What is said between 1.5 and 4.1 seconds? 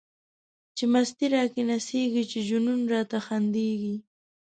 کی نڅيږی، چی جنون را ته خنديږی